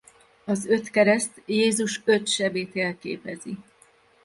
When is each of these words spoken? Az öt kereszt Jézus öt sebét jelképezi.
Az 0.45 0.65
öt 0.65 0.89
kereszt 0.89 1.41
Jézus 1.45 2.01
öt 2.05 2.27
sebét 2.27 2.73
jelképezi. 2.73 3.57